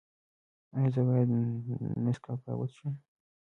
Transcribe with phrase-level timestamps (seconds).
[0.75, 1.29] ایا زه باید
[2.05, 2.93] نسکافه وڅښم؟